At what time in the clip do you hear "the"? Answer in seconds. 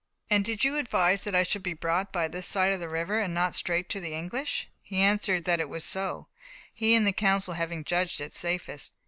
2.79-2.89, 3.99-4.15, 7.05-7.13